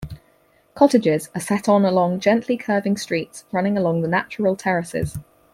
[0.73, 5.19] Cottages are set on along gently curving streets running along the natural terraces.